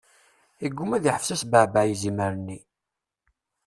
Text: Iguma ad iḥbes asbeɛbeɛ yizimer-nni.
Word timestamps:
Iguma 0.65 0.93
ad 0.97 1.05
iḥbes 1.09 1.29
asbeɛbeɛ 1.35 1.83
yizimer-nni. 1.85 2.57